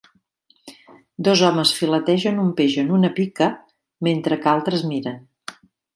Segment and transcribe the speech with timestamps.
[1.27, 3.51] Dos homes filetegen un peix en una pica
[4.09, 5.21] mentre que altres miren.